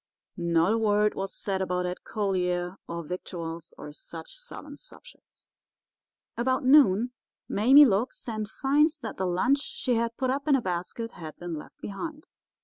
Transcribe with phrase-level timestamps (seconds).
[0.35, 5.51] Not a word was said about Ed Collier or victuals or such solemn subjects.
[6.35, 7.11] About noon
[7.47, 11.37] Mame looks and finds that the lunch she had put up in a basket had
[11.37, 12.25] been left behind.